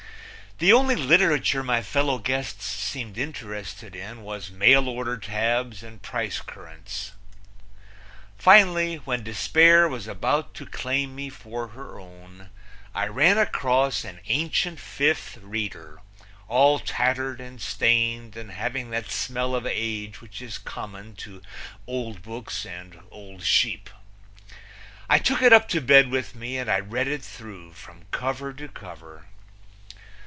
The 0.59 0.73
only 0.73 0.95
literature 0.95 1.63
my 1.63 1.81
fellow 1.81 2.19
guests 2.19 2.65
seemed 2.65 3.17
interested 3.17 3.95
in 3.95 4.21
was 4.21 4.51
mailorder 4.51 5.19
tabs 5.19 5.81
and 5.81 5.99
price 6.03 6.39
currents. 6.39 7.13
Finally, 8.37 8.97
when 8.97 9.23
despair 9.23 9.89
was 9.89 10.05
about 10.07 10.53
to 10.53 10.67
claim 10.67 11.15
me 11.15 11.29
for 11.31 11.69
her 11.69 11.99
own, 11.99 12.51
I 12.93 13.07
ran 13.07 13.39
across 13.39 14.03
an 14.03 14.19
ancient 14.27 14.79
Fifth 14.79 15.37
Reader, 15.37 15.99
all 16.47 16.77
tattered 16.77 17.41
and 17.41 17.59
stained 17.59 18.37
and 18.37 18.51
having 18.51 18.91
that 18.91 19.09
smell 19.09 19.55
of 19.55 19.65
age 19.65 20.21
which 20.21 20.43
is 20.43 20.59
common 20.59 21.15
to 21.15 21.41
old 21.87 22.21
books 22.21 22.67
and 22.67 22.99
old 23.09 23.41
sheep. 23.41 23.89
I 25.09 25.17
took 25.17 25.41
it 25.41 25.53
up 25.53 25.67
to 25.69 25.81
bed 25.81 26.09
with 26.11 26.35
me, 26.35 26.59
and 26.59 26.69
I 26.69 26.79
read 26.81 27.07
it 27.07 27.23
through 27.23 27.73
from 27.73 28.03
cover 28.11 28.53
to 28.53 28.67
cover. 28.67 29.25